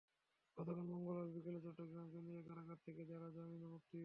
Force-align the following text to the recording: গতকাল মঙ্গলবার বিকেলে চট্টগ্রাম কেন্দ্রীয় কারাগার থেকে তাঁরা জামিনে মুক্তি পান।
গতকাল 0.57 0.85
মঙ্গলবার 0.91 1.27
বিকেলে 1.35 1.59
চট্টগ্রাম 1.59 2.07
কেন্দ্রীয় 2.13 2.43
কারাগার 2.47 2.79
থেকে 2.85 3.01
তাঁরা 3.05 3.27
জামিনে 3.35 3.67
মুক্তি 3.67 3.89
পান। 3.89 3.99